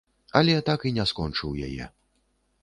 Але 0.39 0.55
так 0.69 0.85
і 0.89 0.93
не 0.95 1.05
скончыў 1.11 1.53
яе. 1.69 1.85